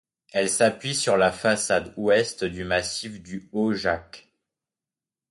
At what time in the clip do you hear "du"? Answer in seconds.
2.43-2.63, 3.21-3.47